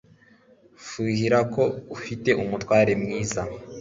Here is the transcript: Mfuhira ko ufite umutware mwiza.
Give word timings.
Mfuhira 0.79 1.39
ko 1.53 1.63
ufite 1.95 2.29
umutware 2.43 2.91
mwiza. 3.01 3.41